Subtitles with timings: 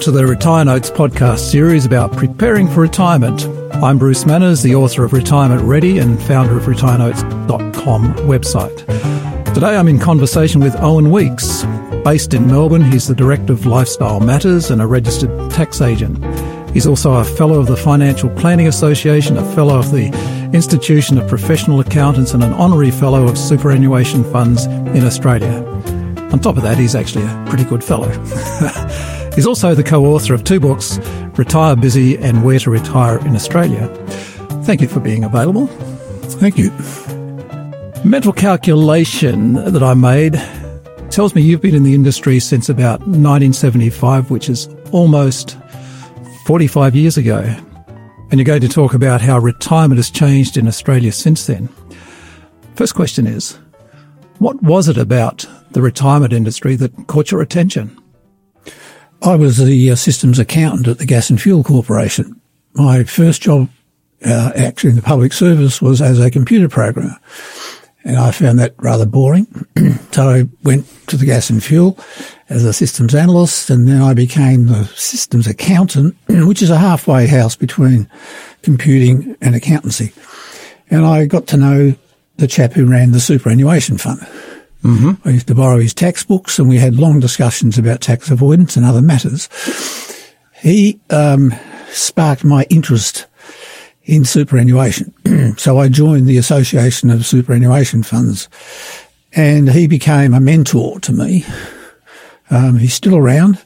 [0.00, 3.44] to the Retire Notes podcast series about preparing for retirement.
[3.84, 8.78] I'm Bruce Manners, the author of Retirement Ready and founder of retirenotes.com website.
[9.52, 11.64] Today I'm in conversation with Owen Weeks.
[12.02, 16.24] Based in Melbourne, he's the Director of Lifestyle Matters and a registered tax agent.
[16.70, 20.06] He's also a Fellow of the Financial Planning Association, a Fellow of the
[20.54, 25.62] Institution of Professional Accountants, and an Honorary Fellow of Superannuation Funds in Australia.
[26.32, 28.08] On top of that, he's actually a pretty good fellow.
[29.34, 30.98] he's also the co-author of two books,
[31.36, 33.86] Retire Busy and Where to Retire in Australia.
[34.64, 35.66] Thank you for being available.
[36.38, 36.70] Thank you.
[38.04, 40.40] Mental calculation that I made
[41.10, 45.58] tells me you've been in the industry since about 1975, which is almost
[46.46, 47.42] 45 years ago.
[48.30, 51.68] And you're going to talk about how retirement has changed in Australia since then.
[52.76, 53.58] First question is,
[54.38, 57.99] what was it about the retirement industry that caught your attention?
[59.22, 62.40] I was the uh, systems accountant at the Gas and Fuel Corporation.
[62.74, 63.68] My first job,
[64.24, 67.18] uh, actually in the public service, was as a computer programmer.
[68.02, 69.46] And I found that rather boring.
[70.12, 71.98] so I went to the gas and fuel
[72.48, 77.26] as a systems analyst and then I became the systems accountant, which is a halfway
[77.26, 78.08] house between
[78.62, 80.14] computing and accountancy.
[80.88, 81.94] And I got to know
[82.36, 84.26] the chap who ran the superannuation fund.
[84.82, 85.28] Mm-hmm.
[85.28, 88.76] I used to borrow his tax books and we had long discussions about tax avoidance
[88.76, 89.48] and other matters.
[90.60, 91.54] He um,
[91.88, 93.26] sparked my interest
[94.04, 95.12] in superannuation.
[95.58, 98.48] so I joined the Association of Superannuation Funds
[99.32, 101.44] and he became a mentor to me.
[102.50, 103.62] Um, he's still around.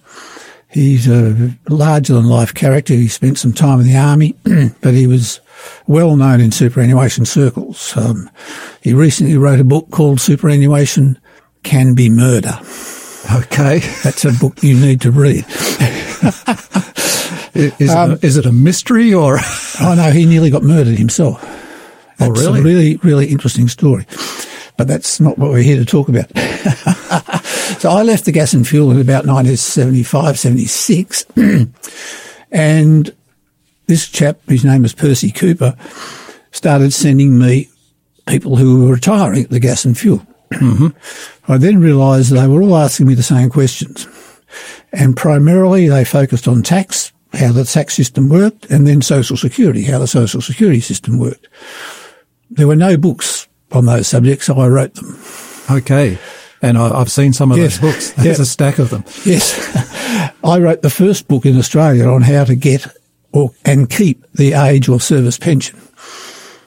[0.69, 2.95] He's a larger than life character.
[2.95, 4.35] He spent some time in the army,
[4.81, 5.41] but he was
[5.87, 7.97] well known in superannuation circles.
[7.97, 8.31] Um,
[8.81, 11.19] he recently wrote a book called Superannuation
[11.63, 12.59] Can Be Murder.
[13.37, 13.79] Okay.
[14.03, 15.45] That's a book you need to read.
[17.55, 19.39] is, um, it a, is, it a mystery or?
[19.81, 21.43] oh no, he nearly got murdered himself.
[22.21, 22.61] Oh, That's oh really?
[22.61, 24.07] A really, really interesting story.
[24.77, 26.37] But that's not what we're here to talk about.
[27.79, 31.27] so I left the gas and fuel in about 1975, 76.
[32.51, 33.15] and
[33.87, 35.77] this chap, whose name was Percy Cooper,
[36.51, 37.69] started sending me
[38.27, 40.27] people who were retiring at the gas and fuel.
[40.53, 41.53] Mm-hmm.
[41.53, 44.07] I then realised they were all asking me the same questions.
[44.93, 49.83] And primarily they focused on tax, how the tax system worked, and then social security,
[49.83, 51.49] how the social security system worked.
[52.51, 55.19] There were no books on those subjects, so I wrote them.
[55.71, 56.19] Okay.
[56.63, 57.79] And I've seen some of yes.
[57.79, 58.11] those books.
[58.23, 59.05] There's a stack of them.
[59.27, 59.53] Yes.
[60.45, 62.87] I wrote the first book in Australia on how to get
[63.35, 65.79] or and keep the age or service pension.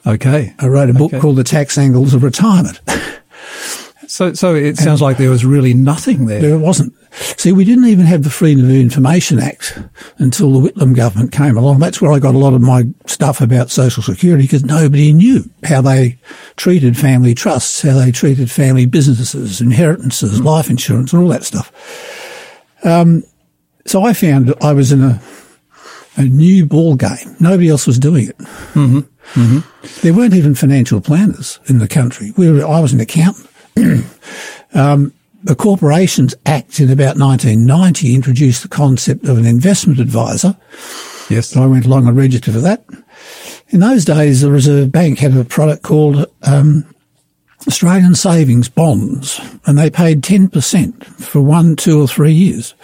[0.06, 0.54] Okay.
[0.58, 1.20] I wrote a book okay.
[1.20, 2.80] called The Tax Angles of Retirement.
[4.06, 6.40] So, so it sounds like there was really nothing there.
[6.40, 6.94] There wasn't.
[7.12, 9.78] See, we didn't even have the Freedom of Information Act
[10.16, 11.80] until the Whitlam government came along.
[11.80, 15.44] That's where I got a lot of my stuff about Social Security because nobody knew
[15.62, 16.18] how they
[16.56, 21.70] treated family trusts, how they treated family businesses, inheritances, life insurance, and all that stuff.
[22.84, 23.24] Um,
[23.84, 25.20] so I found I was in a
[26.18, 27.36] a new ball game.
[27.40, 28.38] Nobody else was doing it.
[28.38, 28.98] Mm-hmm.
[29.40, 30.00] Mm-hmm.
[30.02, 32.32] There weren't even financial planners in the country.
[32.36, 33.48] We were, I was an accountant.
[34.74, 35.14] um,
[35.44, 40.56] the Corporations Act in about 1990 introduced the concept of an investment advisor.
[41.30, 41.48] Yes.
[41.48, 42.84] So I went along and registered for that.
[43.68, 46.84] In those days, the Reserve Bank had a product called um,
[47.68, 52.74] Australian Savings Bonds, and they paid 10% for one, two, or three years.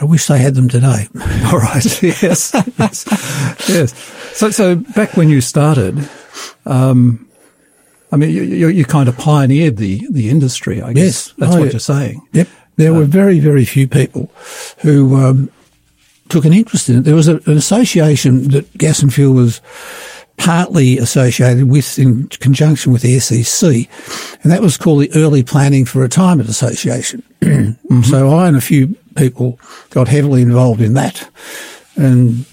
[0.00, 1.06] I wish they had them today.
[1.46, 2.02] All right.
[2.02, 2.52] yes.
[2.52, 3.68] yes.
[3.68, 3.94] Yes.
[4.36, 6.08] So, so back when you started,
[6.66, 7.28] um,
[8.10, 11.04] I mean, you, you, you, kind of pioneered the, the industry, I guess.
[11.04, 11.34] Yes.
[11.38, 12.26] That's oh, what you're saying.
[12.32, 12.48] Yep.
[12.74, 14.32] There um, were very, very few people
[14.78, 15.48] who um,
[16.28, 17.00] took an interest in it.
[17.02, 19.60] There was a, an association that Gas and Fuel was
[20.36, 23.88] partly associated with in conjunction with the SEC,
[24.42, 27.22] and that was called the Early Planning for Retirement Association.
[27.40, 28.02] mm-hmm.
[28.02, 29.58] So I and a few people
[29.90, 31.28] got heavily involved in that,
[31.96, 32.44] and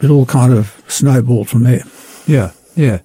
[0.00, 1.84] it all kind of snowballed from there.
[2.26, 3.00] Yeah, yeah.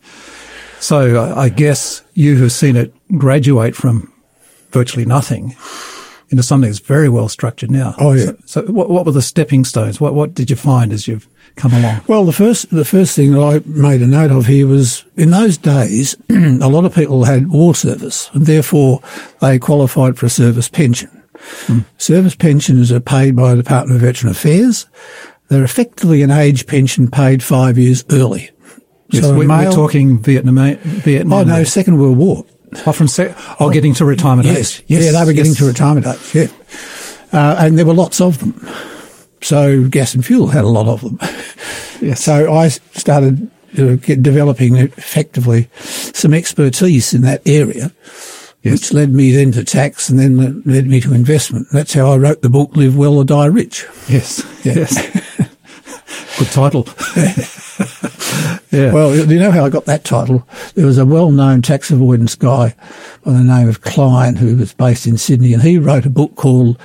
[0.80, 4.12] So I guess you have seen it graduate from
[4.72, 5.56] virtually nothing
[6.34, 7.96] into something that's very well structured now.
[7.98, 8.32] Oh yeah.
[8.46, 10.02] So, so what, what, were the stepping stones?
[10.02, 12.02] What what did you find as you've come along?
[12.08, 15.30] Well, the first the first thing that I made a note of here was in
[15.30, 19.02] those days, a lot of people had war service, and therefore
[19.40, 21.10] they qualified for a service pension.
[21.66, 21.80] Hmm.
[21.98, 24.88] Service pensions are paid by the Department of Veteran Affairs.
[25.50, 28.50] They're effectively an age pension paid five years early.
[29.10, 30.76] Yes, so we're, male, we're talking Vietnam.
[30.78, 31.34] Vietnam.
[31.34, 32.46] Oh no, Second World War.
[32.86, 34.86] Oh, from se- oh, getting to retirement yes, age.
[34.88, 35.60] Yes, yeah, they were getting yes.
[35.60, 36.36] to retirement age.
[36.36, 36.48] Yeah,
[37.32, 38.68] uh, and there were lots of them.
[39.42, 41.20] So gas and fuel had a lot of them.
[42.02, 42.22] Yes.
[42.22, 43.50] So I started
[43.80, 47.94] uh, get developing effectively some expertise in that area,
[48.62, 48.72] Yes.
[48.74, 51.68] which led me then to tax and then led me to investment.
[51.72, 53.86] That's how I wrote the book Live Well or Die Rich.
[54.10, 54.44] Yes.
[54.66, 54.74] Yeah.
[54.80, 54.96] Yes.
[56.40, 56.88] Good title.
[58.74, 58.92] yeah.
[58.94, 60.48] Well, do you know how I got that title?
[60.76, 62.76] There was a well-known tax avoidance guy
[63.24, 66.36] by the name of Klein who was based in Sydney and he wrote a book
[66.36, 66.78] called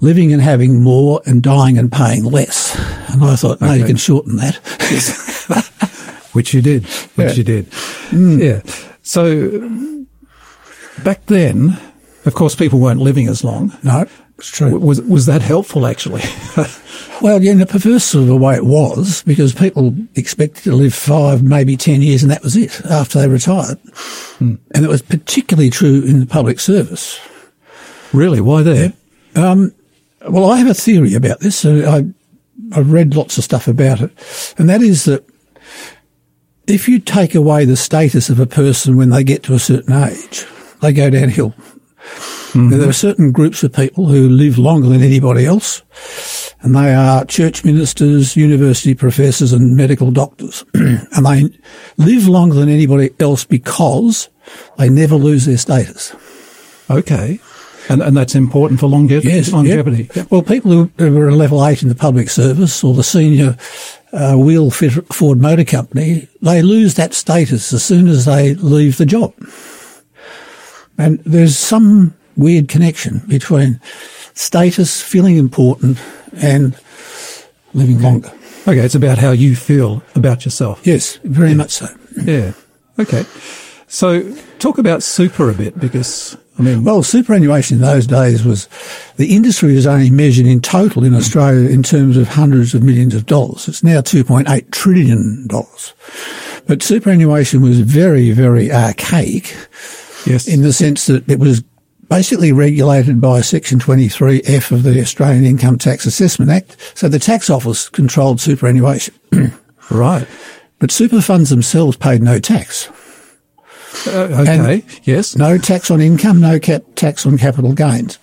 [0.00, 2.76] Living and Having More and Dying and Paying Less.
[3.10, 4.56] And I thought, no, you can shorten that.
[6.32, 6.84] which you did.
[7.14, 7.34] Which Yeah.
[7.34, 7.70] you did.
[8.10, 8.42] Mm.
[8.42, 8.60] Yeah.
[9.02, 9.94] So
[11.02, 11.78] back then,
[12.24, 13.72] of course, people weren't living as long.
[13.82, 14.04] no,
[14.38, 14.78] it's true.
[14.78, 16.22] Was was that helpful actually?
[17.22, 20.76] Well, yeah, in a perverse sort of a way it was because people expected to
[20.76, 23.78] live five, maybe ten years and that was it after they retired.
[24.40, 27.18] And it was particularly true in the public service.
[28.12, 28.40] really?
[28.40, 28.92] Why there?
[29.34, 29.74] Um,
[30.28, 31.56] well, I have a theory about this.
[31.56, 34.54] So I, I've read lots of stuff about it.
[34.58, 35.24] And that is that
[36.66, 39.94] if you take away the status of a person when they get to a certain
[39.94, 40.44] age,
[40.82, 41.54] they go downhill.
[42.56, 45.82] Now, there are certain groups of people who live longer than anybody else,
[46.60, 50.64] and they are church ministers, university professors, and medical doctors.
[50.74, 51.44] and they
[51.96, 54.30] live longer than anybody else because
[54.78, 56.14] they never lose their status.
[56.90, 57.40] Okay.
[57.88, 59.28] And and that's important for longevity.
[59.28, 60.10] Yes, longevity.
[60.14, 60.24] yeah.
[60.30, 63.56] Well, people who who are level eight in the public service or the senior
[64.12, 68.96] uh, wheel fit Ford Motor Company, they lose that status as soon as they leave
[68.96, 69.34] the job.
[70.98, 73.80] And there's some weird connection between
[74.34, 75.98] status, feeling important,
[76.34, 76.78] and
[77.74, 78.32] living longer.
[78.68, 80.84] Okay, it's about how you feel about yourself.
[80.84, 81.86] Yes, very much so.
[82.24, 82.52] Yeah.
[82.98, 83.24] Okay.
[83.86, 88.68] So talk about super a bit because I mean, Well, superannuation in those days was
[89.16, 93.14] the industry was only measured in total in Australia in terms of hundreds of millions
[93.14, 93.68] of dollars.
[93.68, 95.92] It's now two point eight trillion dollars.
[96.66, 99.54] But superannuation was very, very archaic
[100.26, 100.48] yes.
[100.48, 101.62] in the sense that it was
[102.08, 106.76] basically regulated by Section 23F of the Australian Income Tax Assessment Act.
[106.94, 109.14] So the tax office controlled superannuation.
[109.90, 110.26] right.
[110.78, 112.88] But super funds themselves paid no tax.
[114.06, 114.84] Uh, okay.
[115.04, 115.36] yes.
[115.36, 118.18] No tax on income, no cap tax on capital gains.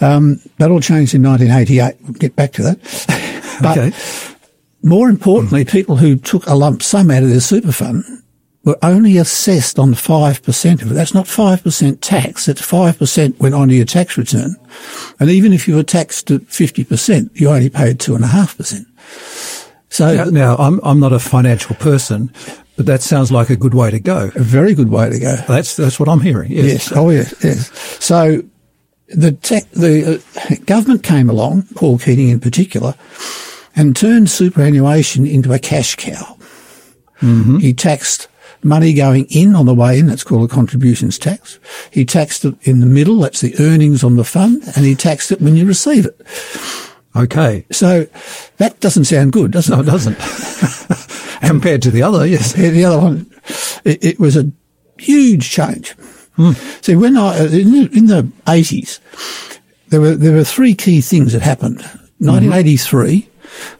[0.00, 1.96] Um, that all changed in 1988.
[2.02, 3.58] We'll get back to that.
[3.62, 3.96] but okay.
[4.82, 8.04] more importantly, people who took a lump sum out of their super fund
[8.64, 10.94] were only assessed on 5% of it.
[10.94, 12.48] That's not 5% tax.
[12.48, 14.54] It's 5% went onto your tax return.
[15.18, 18.86] And even if you were taxed at 50%, you only paid 2.5%.
[19.88, 22.32] So Now, now, I'm I'm not a financial person,
[22.76, 24.30] but that sounds like a good way to go.
[24.34, 25.36] a very good way to go.
[25.46, 26.50] That's that's what I'm hearing.
[26.50, 26.64] Yes.
[26.64, 26.92] Yes.
[26.96, 27.34] Oh, yes.
[27.44, 27.70] Yes.
[28.02, 28.42] So
[29.08, 32.94] the tech, the uh, government came along, Paul Keating in particular,
[33.76, 36.38] and turned superannuation into a cash cow.
[37.20, 38.28] He taxed
[38.64, 40.06] money going in on the way in.
[40.06, 41.58] That's called a contributions tax.
[41.90, 43.18] He taxed it in the middle.
[43.18, 46.20] That's the earnings on the fund, and he taxed it when you receive it.
[47.14, 47.66] Okay.
[47.70, 48.06] So
[48.56, 49.72] that doesn't sound good, does it?
[49.74, 50.18] No, it doesn't.
[51.42, 52.52] Compared to the other, yes.
[52.52, 53.30] The other one,
[53.84, 54.50] it, it was a
[54.98, 55.92] huge change.
[56.36, 56.52] Hmm.
[56.80, 59.00] See, when I uh, in the, in the eighties,
[59.88, 61.78] there were there were three key things that happened.
[61.78, 62.30] Mm-hmm.
[62.30, 63.28] 1983,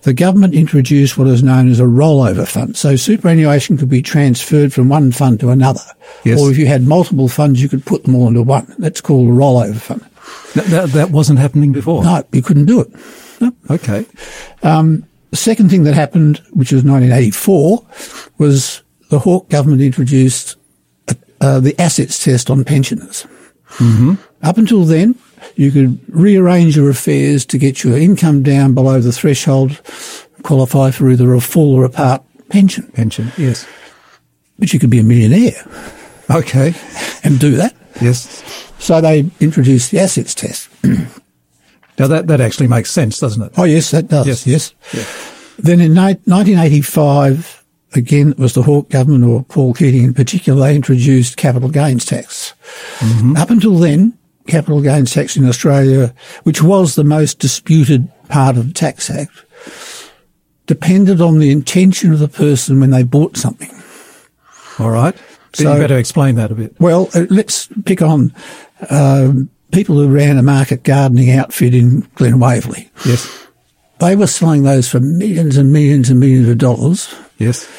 [0.02, 2.76] the government introduced what is known as a rollover fund.
[2.76, 5.80] So superannuation could be transferred from one fund to another,
[6.24, 6.40] Yes.
[6.40, 8.74] or if you had multiple funds, you could put them all into one.
[8.78, 10.04] That's called a rollover fund.
[10.54, 12.04] That, that, that wasn't happening before.
[12.04, 12.90] No, you couldn't do it.
[13.40, 13.52] No.
[13.70, 14.06] Okay.
[14.62, 17.86] The second thing that happened, which was 1984,
[18.38, 20.56] was the Hawke government introduced
[21.40, 23.26] uh, the assets test on pensioners.
[23.78, 24.14] Mm-hmm.
[24.42, 25.14] Up until then,
[25.56, 29.80] you could rearrange your affairs to get your income down below the threshold,
[30.42, 32.86] qualify for either a full or a part pension.
[32.92, 33.32] Pension.
[33.36, 33.66] Yes.
[34.58, 35.52] But you could be a millionaire
[36.30, 36.74] Okay.
[37.24, 37.74] and do that.
[38.00, 38.42] Yes.
[38.78, 40.68] So they introduced the assets test.
[41.98, 43.52] Now that that actually makes sense, doesn't it?
[43.58, 44.26] Oh, yes, that does.
[44.26, 44.46] Yes.
[44.46, 44.74] Yes.
[44.94, 45.04] Yeah.
[45.58, 50.58] Then in ni- 1985, again, it was the Hawke government or Paul Keating in particular,
[50.60, 52.54] they introduced capital gains tax.
[52.98, 53.36] Mm-hmm.
[53.36, 58.68] Up until then, capital gains tax in Australia, which was the most disputed part of
[58.68, 59.44] the Tax Act,
[60.66, 63.70] depended on the intention of the person when they bought something.
[64.78, 65.14] All right.
[65.52, 66.74] So, So- you better explain that a bit.
[66.78, 68.32] Well, uh, let's pick on
[68.90, 72.90] um, people who ran a market gardening outfit in Glen Waverley.
[73.04, 73.28] Yes.
[73.98, 77.14] They were selling those for millions and millions and millions of dollars.
[77.38, 77.70] Yes.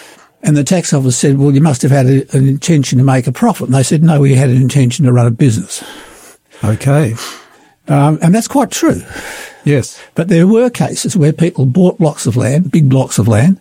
[0.44, 3.28] And the tax office said, well, you must have had a, an intention to make
[3.28, 3.68] a profit.
[3.68, 5.84] And they said, no, we had an intention to run a business.
[6.64, 7.16] Okay.
[7.88, 9.02] Um, and that's quite true.
[9.66, 10.02] Yes.
[10.16, 13.60] But there were cases where people bought blocks of land, big blocks of land,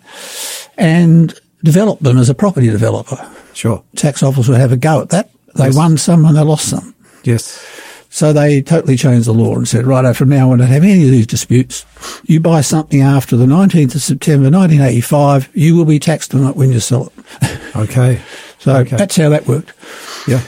[0.78, 3.18] and developed them as a property developer.
[3.54, 3.82] Sure.
[3.96, 5.30] Tax office would have a go at that.
[5.54, 5.76] They Yes.
[5.76, 6.94] won some and they lost some.
[7.24, 7.60] Yes.
[8.10, 11.04] So they totally changed the law and said, righto, from now on, don't have any
[11.04, 11.84] of these disputes.
[12.26, 16.56] You buy something after the 19th of September 1985, you will be taxed on it
[16.56, 17.06] when you sell
[17.42, 17.76] it.
[17.76, 18.20] Okay.
[18.62, 18.96] So Okay.
[18.96, 19.72] that's how that worked.
[20.28, 20.40] Yeah.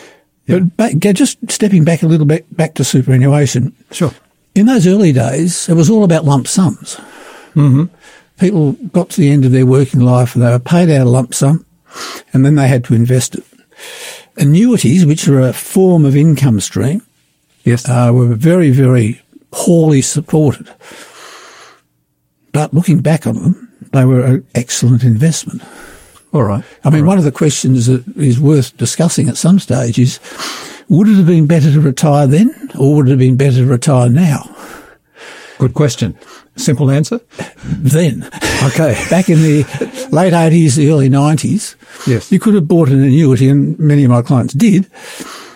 [0.46, 0.58] Yeah.
[0.60, 4.12] But back, just stepping back a little bit back to superannuation, Sure.
[4.54, 6.96] in those early days, it was all about lump sums.
[7.54, 7.84] Mm-hmm.
[8.38, 11.10] People got to the end of their working life and they were paid out a
[11.10, 11.64] lump sum
[12.32, 13.44] and then they had to invest it.
[14.36, 17.00] Annuities, which are a form of income stream,
[17.64, 17.88] Yes.
[17.88, 19.22] uh, were very, very
[19.52, 20.68] poorly supported.
[22.52, 25.62] But looking back on them, they were an excellent investment.
[26.34, 26.64] All right.
[26.84, 30.18] I mean, one of the questions that is worth discussing at some stage is,
[30.88, 33.66] would it have been better to retire then or would it have been better to
[33.66, 34.42] retire now?
[35.58, 36.18] Good question.
[36.56, 37.20] Simple answer.
[37.64, 38.24] Then.
[38.64, 38.94] Okay.
[39.10, 39.62] Back in the
[40.10, 41.76] late 80s, the early 90s,
[42.06, 42.30] Yes.
[42.32, 44.90] you could have bought an annuity, and many of my clients did,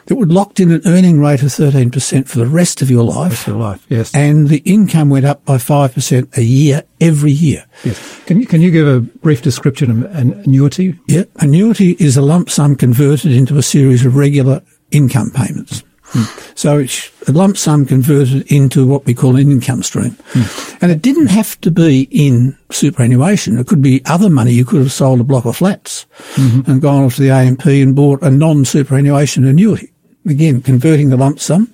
[0.08, 3.30] that would locked in an earning rate of 13% for the rest of your life.
[3.30, 3.86] Rest Your life.
[3.90, 4.14] Yes.
[4.14, 7.66] And the income went up by 5% a year every year.
[7.84, 8.24] yes.
[8.24, 10.98] Can you can you give a brief description of an annuity?
[11.06, 11.24] Yeah.
[11.36, 15.84] Annuity is a lump sum converted into a series of regular income payments.
[16.04, 16.22] Hmm.
[16.54, 20.16] So it's a lump sum converted into what we call an income stream.
[20.30, 20.76] Hmm.
[20.80, 23.58] And it didn't have to be in superannuation.
[23.58, 24.52] It could be other money.
[24.52, 26.70] You could have sold a block of flats mm-hmm.
[26.70, 29.92] and gone off to the AMP and bought a non-superannuation annuity.
[30.28, 31.72] Again, converting the lump sum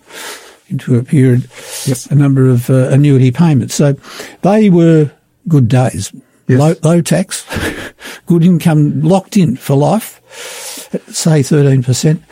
[0.68, 1.48] into a period,
[2.10, 3.74] a number of uh, annuity payments.
[3.74, 3.94] So
[4.42, 5.10] they were
[5.48, 6.12] good days.
[6.46, 6.58] Yes.
[6.60, 7.44] Low, low tax,
[8.26, 10.20] good income locked in for life,
[11.08, 12.22] say 13%.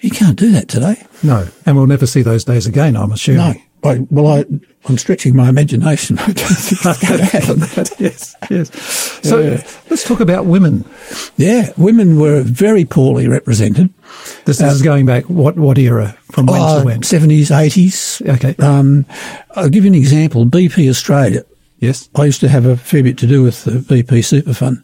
[0.00, 1.02] You can't do that today.
[1.22, 1.46] No.
[1.66, 3.14] And we'll never see those days again, I'm No.
[3.14, 3.62] assuming.
[3.84, 4.44] I, well, I,
[4.88, 6.18] I'm stretching my imagination.
[6.20, 7.96] I don't think it's going to happen.
[7.98, 8.74] yes, yes.
[9.28, 9.62] So Yeah.
[9.90, 10.84] let's talk about women.
[11.36, 13.92] Yeah, women were very poorly represented.
[14.46, 17.02] This, this is going back what what era from when Uh, to when?
[17.02, 18.26] 70s, 80s.
[18.36, 18.54] Okay.
[18.58, 19.04] Um,
[19.54, 20.46] I'll give you an example.
[20.46, 21.44] BP Australia.
[21.78, 22.08] yes.
[22.14, 24.82] I used to have a fair bit to do with the BP Super Fund.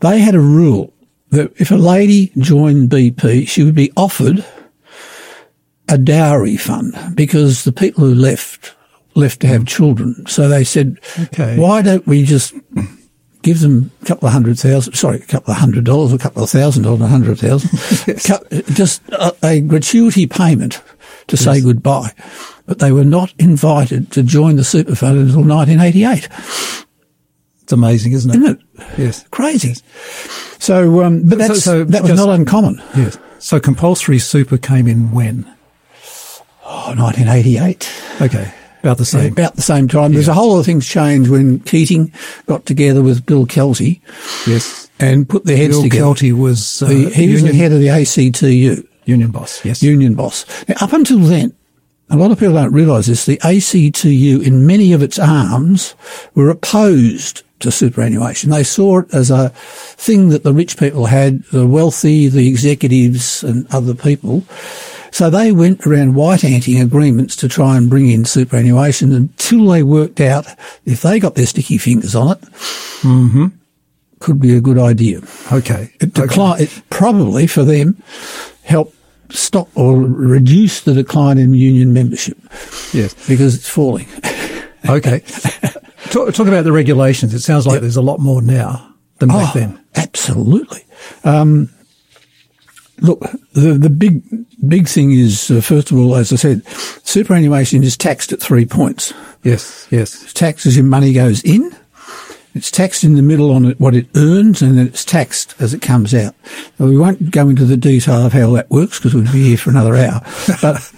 [0.00, 0.92] They had a rule
[1.30, 4.44] that if a lady joined BP, she would be offered
[5.88, 8.74] a dowry fund because the people who left
[9.16, 10.24] left to have children.
[10.28, 11.56] So they said, Okay.
[11.58, 12.54] why don't we just
[13.42, 16.42] give them a couple of hundred thousand, sorry, a couple of hundred dollars, a couple
[16.42, 17.70] of thousand dollars, a hundred thousand,
[18.24, 20.82] Cou- just a, a gratuity payment
[21.28, 22.12] to say goodbye.
[22.66, 26.28] But they were not invited to join the super fund until 1988.
[27.62, 28.36] It's amazing, isn't it?
[28.36, 28.98] Isn't it?
[28.98, 29.24] Yes.
[29.30, 29.74] Crazy.
[30.58, 32.82] So, um, but So- so that was just- not uncommon.
[32.96, 33.18] Yes.
[33.38, 35.46] So compulsory super came in when?
[36.64, 37.88] Oh, 1988.
[38.22, 38.52] Okay.
[38.86, 39.32] About the Yeah, same.
[39.32, 40.12] about the same time.
[40.12, 42.12] There's a whole lot of things changed when Keating
[42.46, 44.00] got together with Bill Kelty
[44.46, 44.88] Yes.
[45.00, 46.04] and put their heads Bill together.
[46.04, 48.84] Kelty was uh, The- he was the head of the ACTU.
[49.04, 49.60] union boss.
[49.64, 49.82] Yes.
[49.82, 50.44] union boss.
[50.68, 51.52] Now, up until then,
[52.10, 55.94] a lot of people don't realise this, the ACTU in many of its arms
[56.36, 58.50] were opposed to superannuation.
[58.50, 59.48] They saw it as a
[59.96, 64.44] thing that the rich people had, the wealthy, the executives and other people.
[65.12, 69.82] So they went around white anting agreements to try and bring in superannuation until they
[69.82, 70.46] worked out
[70.84, 73.50] if they got their sticky fingers on it,
[74.20, 75.20] could be a good idea.
[75.52, 75.90] okay.
[76.00, 78.02] It, decline, it probably for them
[78.64, 78.94] helped
[79.30, 82.38] stop or reduce the decline in union membership
[82.92, 83.14] Yes.
[83.28, 84.06] because it's falling.
[84.88, 85.20] Okay.
[86.10, 87.34] talk, talk about the regulations.
[87.34, 89.80] It sounds like there's a lot more now than back Oh, then.
[89.96, 90.84] Absolutely.
[91.24, 91.68] Um,
[92.98, 93.20] look,
[93.52, 94.22] the the big
[94.68, 96.66] big thing is uh, first of all, as I said,
[97.04, 99.12] superannuation is taxed at three points.
[99.42, 99.86] Yes.
[99.90, 100.22] Yes.
[100.22, 101.74] It's taxed as your money goes in.
[102.54, 105.82] It's taxed in the middle on what it earns, and then it's taxed as it
[105.82, 106.34] comes out.
[106.78, 109.58] Now, we won't go into the detail of how that works because we'd be here
[109.58, 110.22] for another hour.
[110.62, 110.92] But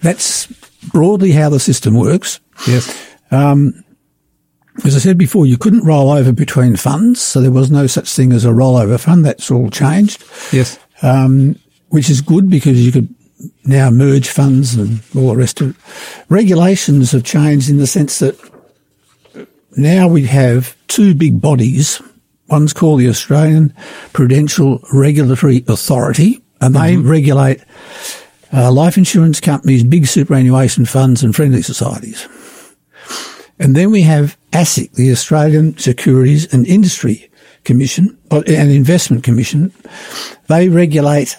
[0.00, 0.46] that's
[0.92, 2.40] broadly how the system works.
[2.66, 2.88] Yes.
[4.84, 8.10] As I said before, you couldn't roll over between funds, so there was no such
[8.12, 9.24] thing as a rollover fund.
[9.24, 10.78] That's all changed, Yes.
[11.02, 13.14] Um, which is good because you could
[13.64, 15.76] now merge funds and all the rest of it.
[16.28, 18.38] Regulations have changed in the sense that
[19.76, 22.00] now we have two big bodies.
[22.48, 23.74] One's called the Australian
[24.12, 27.62] Prudential Regulatory Authority, and they regulate
[28.52, 32.26] uh, life insurance companies, big superannuation funds, and friendly societies.
[33.58, 37.30] And then we have ASIC, the Australian Securities and Industry
[37.66, 39.70] Commission, an Investment Commission.
[40.48, 41.36] They regulate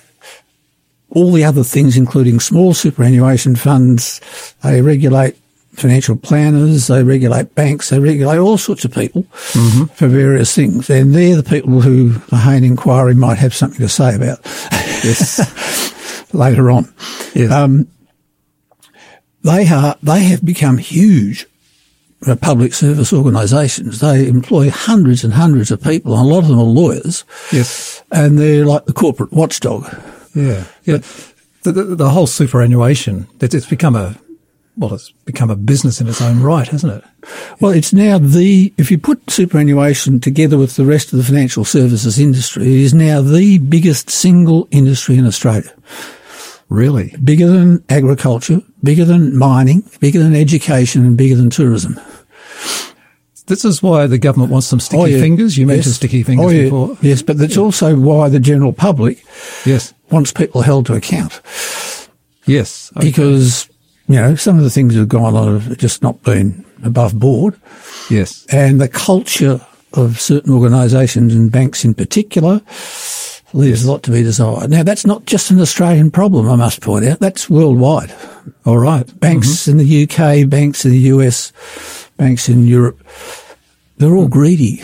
[1.10, 4.22] all the other things, including small superannuation funds.
[4.62, 5.36] They regulate
[5.74, 9.86] financial planners, they regulate banks, they regulate all sorts of people Mm-hmm.
[9.96, 10.90] for various things.
[10.90, 14.40] And they're the people who the Hayne inquiry might have something to say about
[15.04, 15.40] Yes.
[16.34, 16.92] later on.
[17.34, 17.52] yes.
[17.52, 17.88] Um,
[19.44, 21.46] they are they have become huge
[22.26, 24.00] Uh, public service organisations.
[24.00, 28.02] They employ hundreds and hundreds of people, and a lot of them are lawyers, yes.
[28.12, 29.86] and they're like the corporate watchdog.
[30.34, 30.64] Yeah.
[30.84, 30.98] Yeah.
[31.62, 34.16] The, the, the whole superannuation, it's, it's become a,
[34.78, 37.04] well, it's become a business in its own right, hasn't it?
[37.60, 41.66] Well, it's now the if you put superannuation together with the rest of the financial
[41.66, 45.72] services industry, it is now the biggest single industry in Australia.
[46.70, 47.14] Really?
[47.24, 52.00] Bigger than agriculture, bigger than mining, bigger than education, and bigger than tourism.
[53.46, 55.20] This is why the government wants some sticky Oh, yeah.
[55.22, 55.58] fingers.
[55.58, 55.96] You mentioned Yes.
[55.96, 56.64] sticky fingers Oh, yeah.
[56.64, 56.98] before.
[57.02, 59.24] Yes, but that's also why the general public
[59.66, 59.94] Yes.
[60.12, 61.40] wants people held to account
[62.46, 62.92] Yes.
[62.98, 63.08] Okay.
[63.08, 63.70] because,
[64.10, 67.18] you know, some of the things that have gone on have just not been above
[67.18, 67.54] board.
[68.10, 68.46] Yes.
[68.50, 69.62] And the culture
[69.94, 72.60] of certain organisations and banks in particular
[73.58, 74.70] leaves a lot to be desired.
[74.70, 77.20] Now, that's not just an Australian problem, I must point out.
[77.20, 78.14] That's worldwide.
[78.66, 79.20] All right.
[79.20, 81.52] Banks in the UK, banks in the US,
[82.18, 83.04] banks in Europe,
[83.98, 84.82] they're all greedy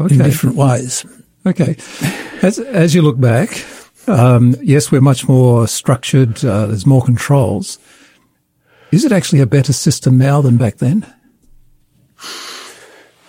[0.00, 1.04] in different ways.
[1.44, 1.76] Okay.
[2.42, 3.64] As, as you look back,
[4.08, 6.44] um, yes, we're much more structured.
[6.44, 7.78] Uh, there's more controls.
[8.92, 11.00] Is it actually a better system now than back then?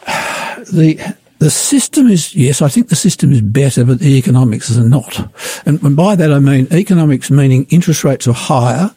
[0.06, 4.88] the the system is yes, I think the system is better, but the economics are
[4.88, 5.20] not.
[5.66, 8.92] And, and by that I mean economics meaning interest rates are higher.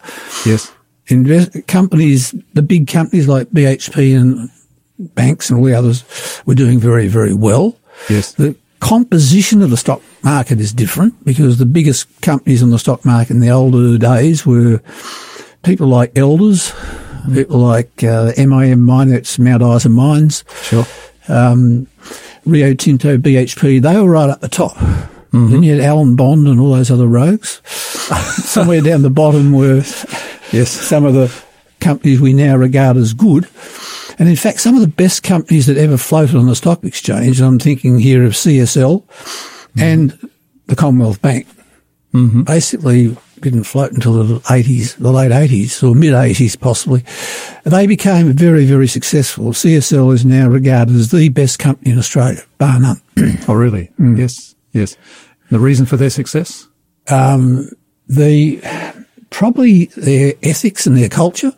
[0.46, 0.72] Yes.
[1.08, 4.50] Invest, companies, the big companies like BHP and
[5.14, 6.04] banks and all the others,
[6.46, 7.76] were doing very very well.
[8.08, 8.32] Yes.
[8.32, 13.04] The composition of the stock market is different because the biggest companies on the stock
[13.04, 14.80] market in the older days were
[15.62, 16.72] people like Elders,
[17.34, 20.86] people like uh, MIM Mine, that's Mount Isa Mines, Sure.
[21.28, 21.86] um,
[22.44, 24.74] Rio Tinto, BHP, they were right at the top.
[24.76, 25.50] Mm-hmm.
[25.50, 27.60] Then you had Alan Bond and all those other rogues.
[28.44, 29.82] Somewhere down the bottom were
[30.52, 30.70] Yes.
[30.70, 31.32] some of the
[31.78, 33.48] companies we now regard as good.
[34.18, 37.40] And in fact, some of the best companies that ever floated on the stock exchange,
[37.40, 39.80] and I'm thinking here of CSL mm-hmm.
[39.80, 40.30] and
[40.66, 41.46] the Commonwealth Bank,
[42.12, 42.42] mm-hmm.
[42.42, 47.04] basically didn't float until the 80s, the late 80s or mid 80s possibly.
[47.64, 49.52] They became very, very successful.
[49.52, 53.00] CSL is now regarded as the best company in Australia, bar none.
[53.48, 53.90] Oh, really?
[53.98, 54.54] Yes.
[54.72, 54.96] Yes.
[55.50, 56.68] The reason for their success?
[57.10, 57.68] um,
[58.08, 58.60] the
[59.30, 61.52] probably their ethics and their culture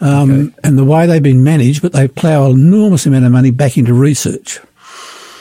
[0.00, 3.50] um, and the way they've been managed, but they plough an enormous amount of money
[3.50, 4.58] back into research.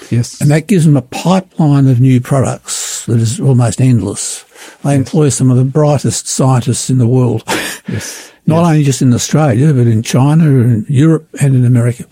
[0.10, 0.42] Yes.
[0.42, 4.44] And that gives them a pipeline of new products that is almost endless.
[4.84, 7.44] They employ some of the brightest scientists in the world,
[7.88, 8.32] yes.
[8.46, 12.06] not only just in Australia, but in China and Europe and in America.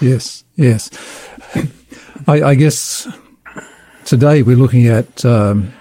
[0.00, 0.44] Yes.
[0.56, 0.90] Yes.
[2.26, 3.08] I, I guess
[4.04, 5.72] today we're looking at um,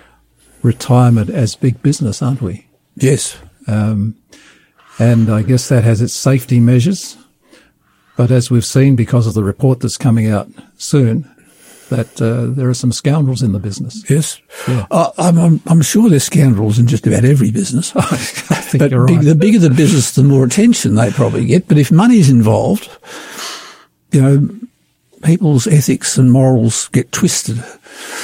[0.64, 2.66] retirement as big business, aren't we?
[2.96, 3.38] Yes.
[3.68, 4.16] Um,
[5.00, 7.18] and I guess that has its safety measures.
[8.18, 11.30] But as we've seen, because of the report that's coming out soon,
[11.90, 14.10] that uh, there are some scoundrels in the business.
[14.10, 14.40] Yes.
[14.68, 14.86] Yeah.
[14.90, 17.94] Uh, I'm, I'm, I'm sure there's scoundrels in just about every business.
[17.96, 19.26] I think But you're big, right.
[19.26, 21.68] the bigger the business, the more attention they probably get.
[21.68, 22.90] But if money's involved,
[24.12, 24.50] you know,
[25.24, 27.62] people's ethics and morals get twisted,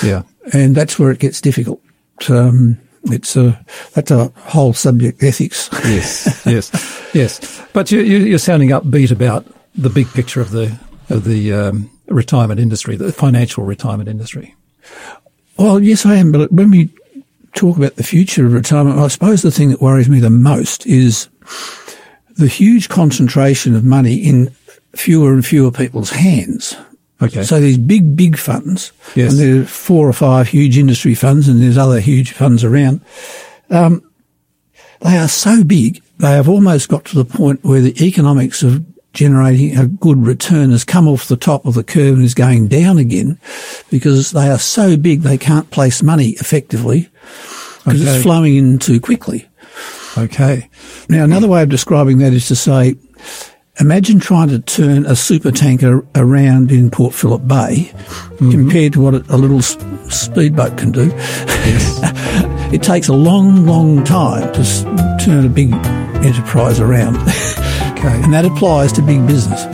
[0.03, 0.23] yeah.
[0.53, 1.81] and that's where it gets difficult.
[2.29, 5.69] Um, it's a that's a whole subject, ethics.
[5.83, 6.43] Yes.
[6.45, 7.11] yes.
[7.13, 7.61] Yes.
[7.73, 10.77] But you, you, you're sounding upbeat about the big picture of the
[11.09, 14.55] of the um, retirement industry, the financial retirement industry.
[15.57, 16.31] Well, yes, I am.
[16.31, 16.89] But when we
[17.53, 20.85] talk about the future of retirement, I suppose the thing that worries me the most
[20.85, 21.29] is
[22.37, 24.49] the huge concentration of money in
[24.93, 26.75] fewer and fewer people's hands.
[27.21, 27.43] Okay.
[27.43, 29.31] So these big, big funds, Yes.
[29.31, 32.99] and there are four or five huge industry funds, and there's other huge funds around.
[33.69, 34.01] Um,
[35.01, 38.83] they are so big, they have almost got to the point where the economics of
[39.15, 42.67] generating a good return has come off the top of the curve and is going
[42.67, 43.39] down again
[43.89, 47.09] because they are so big they can't place money effectively
[47.83, 48.15] because Okay.
[48.15, 49.47] it's flowing in too quickly.
[50.17, 50.69] okay.
[51.09, 52.95] Now, another way of describing that is to say,
[53.79, 58.51] imagine trying to turn a super tanker around in Port Phillip Bay mm-hmm.
[58.51, 61.07] compared to what a little speedboat can do.
[61.07, 61.99] Yes.
[62.73, 65.73] it takes a long, long time to turn a big
[66.25, 67.15] enterprise around.
[68.05, 68.21] Okay.
[68.23, 69.65] and that applies to big business.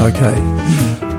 [0.00, 0.34] Okay.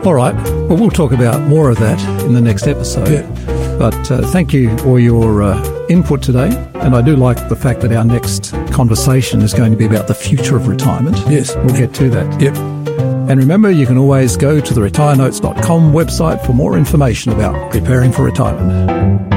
[0.05, 0.33] All right.
[0.67, 3.09] Well, we'll talk about more of that in the next episode.
[3.09, 3.77] Yeah.
[3.77, 7.81] But uh, thank you for your uh, input today, and I do like the fact
[7.81, 11.17] that our next conversation is going to be about the future of retirement.
[11.29, 11.55] Yes.
[11.55, 12.41] We'll get to that.
[12.41, 12.55] Yep.
[12.55, 18.11] And remember, you can always go to the retirenotes.com website for more information about preparing
[18.11, 19.32] for retirement.